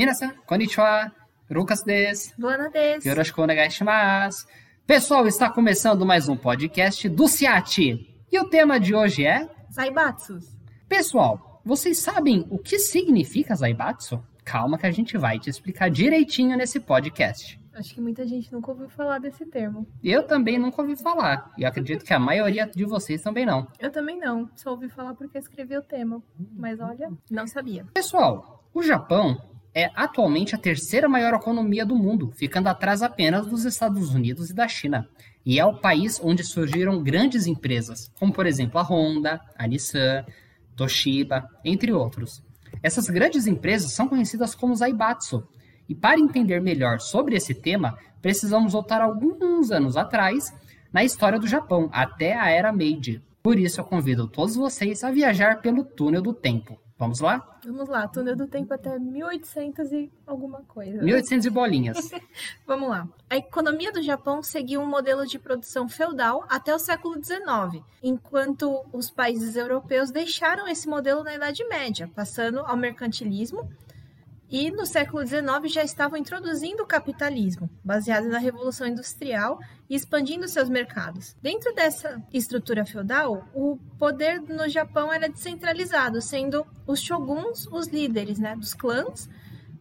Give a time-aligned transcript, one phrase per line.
[0.00, 1.12] Minasan, konnichiwa,
[1.50, 2.32] Lucas des.
[2.38, 3.04] Buona des.
[3.04, 4.46] Yoroshiku onegaishimasu.
[4.86, 8.08] Pessoal, está começando mais um podcast do Ciati.
[8.32, 9.46] E o tema de hoje é...
[9.70, 10.56] Zaibatsus.
[10.88, 14.24] Pessoal, vocês sabem o que significa Zaibatsu?
[14.42, 17.60] Calma que a gente vai te explicar direitinho nesse podcast.
[17.74, 19.86] Acho que muita gente nunca ouviu falar desse termo.
[20.02, 21.52] Eu também nunca ouvi falar.
[21.58, 23.68] E acredito que a maioria de vocês também não.
[23.78, 24.48] Eu também não.
[24.56, 26.22] Só ouvi falar porque escrevi o tema.
[26.56, 27.84] Mas olha, não sabia.
[27.92, 29.36] Pessoal, o Japão
[29.74, 34.54] é atualmente a terceira maior economia do mundo, ficando atrás apenas dos Estados Unidos e
[34.54, 35.08] da China.
[35.44, 40.24] E é o país onde surgiram grandes empresas, como por exemplo a Honda, a Nissan,
[40.76, 42.42] Toshiba, entre outros.
[42.82, 45.46] Essas grandes empresas são conhecidas como Zaibatsu.
[45.88, 50.52] E para entender melhor sobre esse tema, precisamos voltar alguns anos atrás
[50.92, 53.22] na história do Japão, até a era Meiji.
[53.42, 56.78] Por isso eu convido todos vocês a viajar pelo túnel do tempo.
[57.00, 57.58] Vamos lá?
[57.64, 61.00] Vamos lá, túnel do tempo até 1800 e alguma coisa.
[61.02, 62.10] 1800 e bolinhas.
[62.66, 63.08] Vamos lá.
[63.30, 68.84] A economia do Japão seguiu um modelo de produção feudal até o século XIX, enquanto
[68.92, 73.66] os países europeus deixaram esse modelo na Idade Média, passando ao mercantilismo
[74.50, 80.48] e no século XIX já estavam introduzindo o capitalismo, baseado na Revolução Industrial e expandindo
[80.48, 81.36] seus mercados.
[81.40, 88.38] Dentro dessa estrutura feudal, o poder no Japão era descentralizado, sendo os shoguns os líderes
[88.40, 89.28] né, dos clãs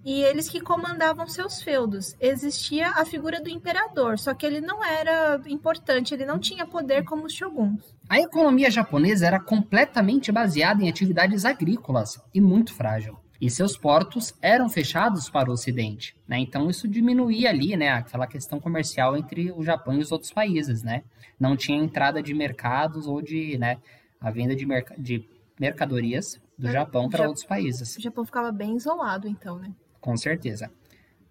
[0.06, 2.16] e eles que comandavam seus feudos.
[2.20, 7.04] Existia a figura do imperador, só que ele não era importante, ele não tinha poder
[7.04, 7.96] como os shoguns.
[8.08, 14.34] A economia japonesa era completamente baseada em atividades agrícolas e muito frágil e seus portos
[14.42, 16.40] eram fechados para o Ocidente, né?
[16.40, 20.84] Então isso diminuía ali, né, aquela questão comercial entre o Japão e os outros países,
[20.84, 21.04] né?
[21.40, 23.78] Não tinha entrada de mercados ou de, né,
[24.20, 25.24] a venda de, merc de
[25.58, 27.96] mercadorias do é, Japão para outros países.
[27.96, 29.72] O Japão ficava bem isolado, então, né?
[30.02, 30.70] Com certeza.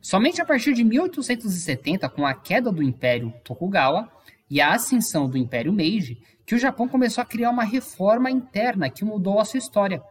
[0.01, 4.11] Somente a partir de 1870, com a queda do Império Tokugawa
[4.49, 8.89] e a ascensão do Império Meiji, que o Japão começou a criar uma reforma interna
[8.89, 10.03] que mudou a sua história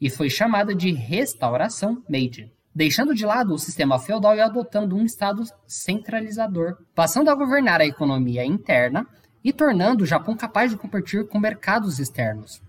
[0.00, 5.04] e foi chamada de Restauração Meiji, deixando de lado o sistema feudal e adotando um
[5.04, 9.06] Estado centralizador, passando a governar a economia interna
[9.44, 12.62] e tornando o Japão capaz de competir com mercados externos.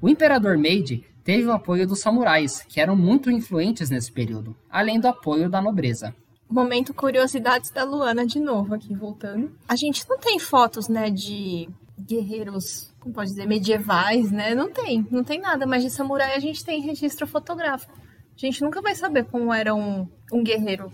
[0.00, 5.00] O imperador Meiji teve o apoio dos samurais, que eram muito influentes nesse período, além
[5.00, 6.14] do apoio da nobreza.
[6.48, 9.50] Momento curiosidades da Luana de novo aqui voltando.
[9.68, 11.68] A gente não tem fotos, né, de
[11.98, 14.54] guerreiros, como pode dizer, medievais, né?
[14.54, 17.92] Não tem, não tem nada, mas de samurai a gente tem registro fotográfico.
[17.96, 20.92] A gente nunca vai saber como era um, um guerreiro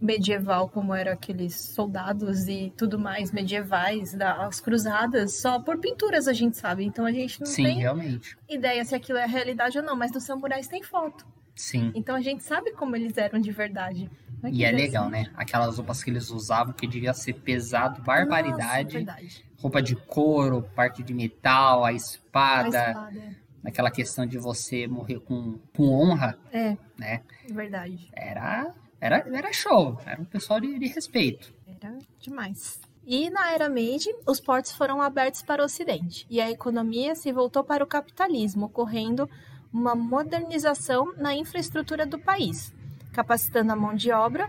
[0.00, 6.32] medieval, como eram aqueles soldados e tudo mais medievais das cruzadas, só por pinturas a
[6.32, 6.84] gente sabe.
[6.84, 8.36] Então a gente não Sim, tem realmente.
[8.48, 11.26] ideia se aquilo é realidade ou não, mas dos samurais tem foto.
[11.54, 11.90] Sim.
[11.94, 14.08] Então a gente sabe como eles eram de verdade.
[14.50, 15.30] E é legal, né?
[15.34, 19.04] Aquelas roupas que eles usavam que devia ser pesado, barbaridade.
[19.04, 19.20] Nossa,
[19.60, 22.86] roupa de couro, parte de metal, a espada.
[22.86, 23.18] A espada.
[23.18, 23.48] é.
[23.68, 26.38] Aquela questão de você morrer com, com honra.
[26.52, 26.76] É.
[26.96, 27.22] Né?
[27.50, 28.08] Verdade.
[28.12, 30.00] Era, era, era show.
[30.06, 31.52] Era um pessoal de, de respeito.
[31.66, 32.80] Era demais.
[33.10, 37.32] E na era Meiji, os portos foram abertos para o Ocidente e a economia se
[37.32, 39.28] voltou para o capitalismo, ocorrendo
[39.72, 42.70] uma modernização na infraestrutura do país,
[43.18, 44.48] capacitando a mão de obra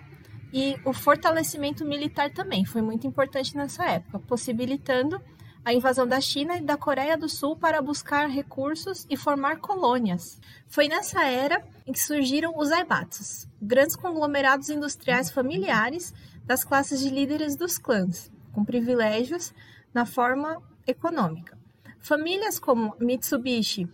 [0.53, 5.19] e o fortalecimento militar também foi muito importante nessa época, possibilitando
[5.65, 10.39] a invasão da China e da Coreia do Sul para buscar recursos e formar colônias.
[10.67, 16.13] Foi nessa era em que surgiram os aibatsus, grandes conglomerados industriais familiares
[16.45, 19.51] das classes de líderes dos clãs, com privilégios
[19.91, 21.57] na forma econômica.
[21.99, 23.89] Famílias como Mitsubishi,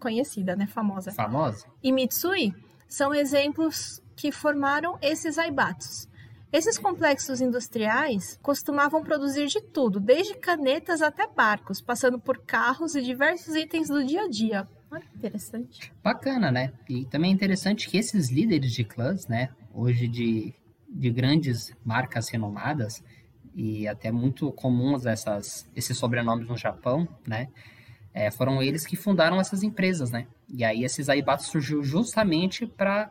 [0.00, 2.52] conhecida, né, famosa, famosa, e Mitsui
[2.90, 6.10] são exemplos que formaram esses aibatsus.
[6.52, 13.02] Esses complexos industriais costumavam produzir de tudo, desde canetas até barcos, passando por carros e
[13.02, 14.68] diversos itens do dia a dia.
[14.90, 15.92] Olha interessante.
[16.02, 16.72] Bacana, né?
[16.88, 20.52] E também é interessante que esses líderes de clãs, né, hoje de,
[20.88, 23.00] de grandes marcas renomadas,
[23.54, 27.46] e até muito comuns essas, esses sobrenomes no Japão, né,
[28.12, 30.26] é, foram eles que fundaram essas empresas, né?
[30.52, 33.10] E aí esses aibatsus surgiu justamente para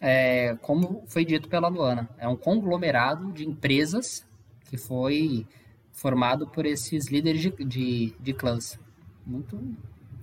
[0.00, 4.26] é, como foi dito pela Luana, é um conglomerado de empresas
[4.68, 5.46] que foi
[5.92, 8.78] formado por esses líderes de, de, de clãs.
[9.26, 9.60] Muito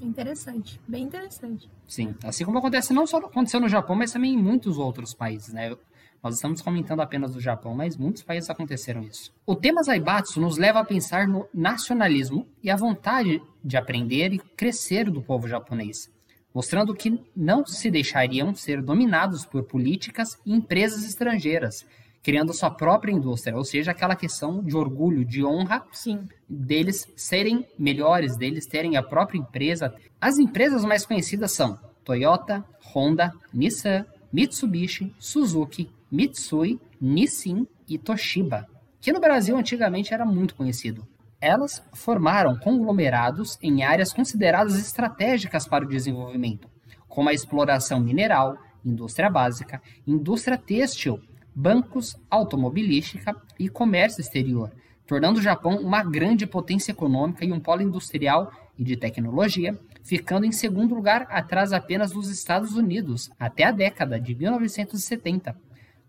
[0.01, 1.69] interessante, bem interessante.
[1.87, 5.53] Sim, assim como acontece não só aconteceu no Japão, mas também em muitos outros países,
[5.53, 5.75] né?
[6.23, 9.31] Nós estamos comentando apenas do Japão, mas muitos países aconteceram isso.
[9.45, 14.39] O tema Zaibatsu nos leva a pensar no nacionalismo e a vontade de aprender e
[14.39, 16.11] crescer do povo japonês.
[16.57, 21.85] Mostrando que não se deixariam ser dominados por políticas e empresas estrangeiras,
[22.23, 26.27] criando sua própria indústria, ou seja, aquela questão de orgulho, de honra Sim.
[26.49, 29.93] deles serem melhores, deles terem a própria empresa.
[30.19, 38.65] As empresas mais conhecidas são Toyota, Honda, Nissan, Mitsubishi, Suzuki, Mitsui, Nissin e Toshiba,
[38.99, 41.07] que no Brasil antigamente era muito conhecido.
[41.39, 46.67] Elas formaram conglomerados em áreas consideradas estratégicas para o desenvolvimento,
[47.07, 51.19] como a exploração mineral, indústria básica, indústria têxtil,
[51.53, 54.71] bancos, automobilística e comércio exterior,
[55.05, 60.45] tornando o Japão uma grande potência econômica e um polo industrial e de tecnologia, ficando
[60.45, 65.55] em segundo lugar atrás apenas dos Estados Unidos até a década de 1970,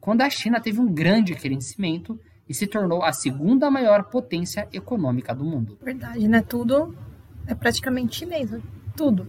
[0.01, 5.35] quando a China teve um grande crescimento e se tornou a segunda maior potência econômica
[5.35, 5.79] do mundo.
[5.83, 6.43] Verdade, né?
[6.43, 6.97] Tudo
[7.47, 8.61] é praticamente chinês, né?
[8.97, 9.27] Tudo.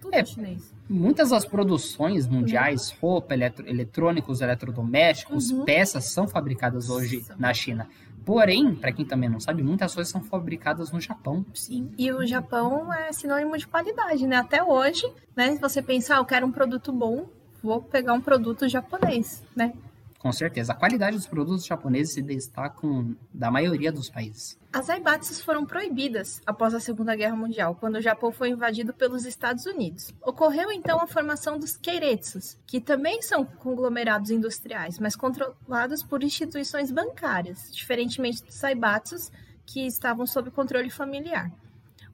[0.00, 5.64] Tudo é, é chinês muitas das produções mundiais, roupa, eletro, eletrônicos, eletrodomésticos, uhum.
[5.64, 7.36] peças são fabricadas hoje Nossa.
[7.38, 7.88] na China.
[8.24, 11.46] Porém, para quem também não sabe, muitas coisas são fabricadas no Japão.
[11.54, 11.90] Sim.
[11.96, 14.36] E o Japão é sinônimo de qualidade, né?
[14.36, 15.52] Até hoje, né?
[15.52, 17.26] Se você pensar, ah, eu quero um produto bom,
[17.62, 19.72] vou pegar um produto japonês, né?
[20.18, 20.72] Com certeza.
[20.72, 24.58] A qualidade dos produtos japoneses se destacam da maioria dos países.
[24.72, 29.24] As zaibatsus foram proibidas após a Segunda Guerra Mundial, quando o Japão foi invadido pelos
[29.24, 30.12] Estados Unidos.
[30.20, 36.90] Ocorreu então a formação dos keiretsus, que também são conglomerados industriais, mas controlados por instituições
[36.90, 39.30] bancárias, diferentemente dos zaibatsus,
[39.64, 41.50] que estavam sob controle familiar.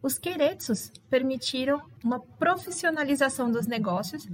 [0.03, 4.29] Os keiretsus permitiram uma profissionalização dos negócios,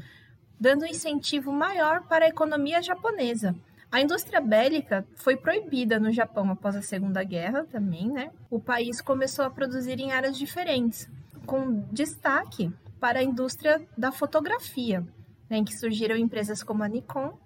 [0.60, 3.56] dando um incentivo maior para a economia japonesa.
[3.90, 8.30] A indústria bélica foi proibida no Japão após a Segunda Guerra também, né?
[8.48, 11.08] O país começou a produzir em áreas diferentes,
[11.46, 15.00] com destaque para a indústria da fotografia,
[15.48, 17.36] né, em que surgiram empresas como a Nikon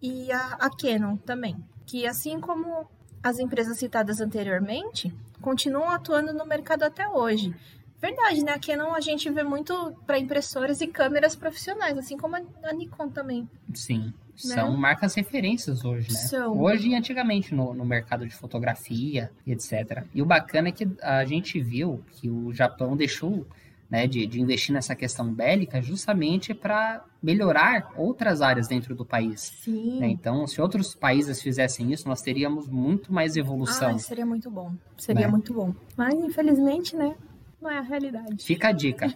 [0.00, 1.56] e a, a Canon também,
[1.86, 2.88] que assim como
[3.22, 7.54] as empresas citadas anteriormente, continuam atuando no mercado até hoje,
[8.00, 8.52] Verdade, né?
[8.52, 13.08] A Canon a gente vê muito para impressoras e câmeras profissionais, assim como a Nikon
[13.08, 13.48] também.
[13.74, 14.12] Sim,
[14.44, 14.54] né?
[14.54, 16.18] são marcas referências hoje, né?
[16.18, 16.58] São.
[16.58, 20.04] Hoje e antigamente no, no mercado de fotografia e etc.
[20.14, 23.46] E o bacana é que a gente viu que o Japão deixou
[23.90, 29.52] né, de, de investir nessa questão bélica justamente para melhorar outras áreas dentro do país.
[29.62, 29.98] Sim.
[29.98, 30.08] Né?
[30.08, 33.96] Então, se outros países fizessem isso, nós teríamos muito mais evolução.
[33.96, 34.72] Ah, seria muito bom.
[34.96, 35.32] Seria né?
[35.32, 35.74] muito bom.
[35.96, 37.16] Mas, infelizmente, né?
[37.60, 38.44] Não é a realidade.
[38.44, 39.14] Fica a dica.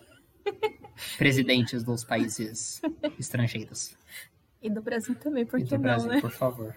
[1.18, 2.80] Presidentes dos países
[3.18, 3.96] estrangeiros.
[4.62, 6.20] E do Brasil também, por que não, Brasil, né?
[6.20, 6.76] por favor.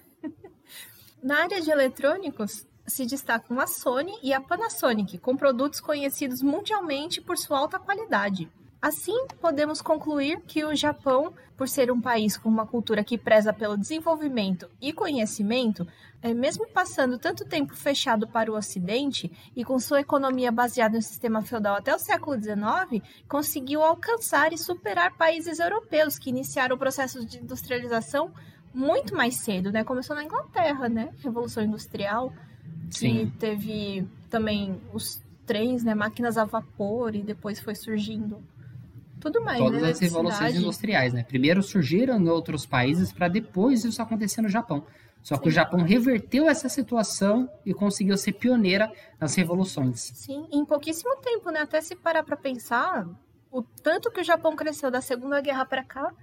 [1.22, 7.22] Na área de eletrônicos, se destacam a Sony e a Panasonic, com produtos conhecidos mundialmente
[7.22, 8.50] por sua alta qualidade.
[8.82, 13.52] Assim, podemos concluir que o Japão, por ser um país com uma cultura que preza
[13.52, 15.88] pelo desenvolvimento e conhecimento,
[16.22, 21.02] é, mesmo passando tanto tempo fechado para o Ocidente e com sua economia baseada no
[21.02, 26.80] sistema feudal até o século XIX, conseguiu alcançar e superar países europeus que iniciaram o
[26.80, 28.32] processo de industrialização
[28.74, 29.84] muito mais cedo, né?
[29.84, 31.10] Começou na Inglaterra, né?
[31.24, 32.32] Revolução Industrial,
[32.92, 33.26] Sim.
[33.26, 35.96] que teve também os trens, né?
[35.96, 38.40] Máquinas a vapor e depois foi surgindo
[39.20, 39.60] tudo mais.
[39.60, 39.90] Todas né?
[39.90, 41.24] as revoluções industriais, né?
[41.24, 44.86] Primeiro surgiram em outros países para depois isso acontecer no Japão.
[45.24, 45.50] Só que Sim.
[45.50, 50.12] o Japão reverteu essa situação e conseguiu ser pioneira nas revoluções.
[50.16, 51.62] Sim, em pouquíssimo tempo, né?
[51.62, 53.08] Até se parar para pensar,
[53.52, 56.14] o tanto que o Japão cresceu da Segunda Guerra para cá,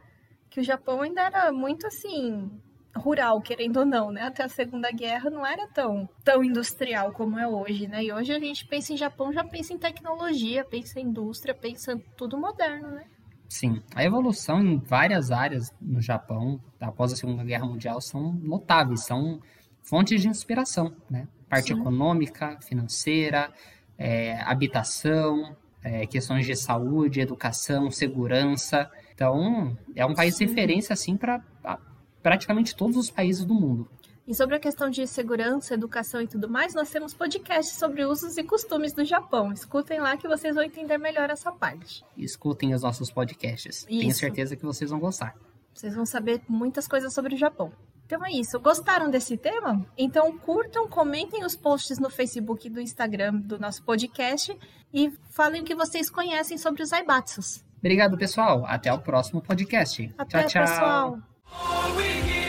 [0.48, 2.50] que o Japão ainda era muito assim
[2.96, 4.22] rural, querendo ou não, né?
[4.22, 8.04] Até a Segunda Guerra não era tão, tão industrial como é hoje, né?
[8.04, 11.92] E hoje a gente pensa em Japão, já pensa em tecnologia, pensa em indústria, pensa
[11.92, 13.04] em tudo moderno, né?
[13.48, 19.04] Sim, a evolução em várias áreas no Japão após a Segunda Guerra Mundial são notáveis,
[19.04, 19.40] são
[19.82, 21.28] fontes de inspiração, né?
[21.48, 21.80] Parte Sim.
[21.80, 23.52] econômica, financeira,
[23.98, 28.90] é, habitação, é, questões de saúde, educação, segurança.
[29.14, 30.46] Então, é um país Sim.
[30.46, 31.40] referência assim para
[32.24, 33.86] praticamente todos os países do mundo.
[34.26, 38.38] E sobre a questão de segurança, educação e tudo mais, nós temos podcasts sobre usos
[38.38, 39.52] e costumes do Japão.
[39.52, 42.02] Escutem lá que vocês vão entender melhor essa parte.
[42.16, 43.86] Escutem os nossos podcasts.
[43.86, 44.00] Isso.
[44.00, 45.36] Tenho certeza que vocês vão gostar.
[45.74, 47.70] Vocês vão saber muitas coisas sobre o Japão.
[48.06, 48.58] Então é isso.
[48.58, 49.84] Gostaram desse tema?
[49.98, 54.58] Então curtam, comentem os posts no Facebook e do Instagram do nosso podcast
[54.92, 57.62] e falem o que vocês conhecem sobre os Aibatsus.
[57.78, 58.64] Obrigado, pessoal.
[58.66, 60.10] Até o próximo podcast.
[60.16, 60.62] Até, tchau, tchau.
[60.62, 61.33] pessoal.
[61.60, 62.43] All we